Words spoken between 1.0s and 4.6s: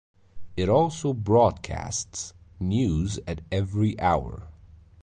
broadcasts news at every hour.